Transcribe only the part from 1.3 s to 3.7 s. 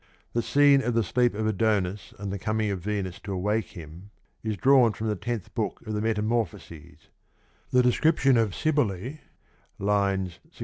of Adonis and the coming of Venus to awake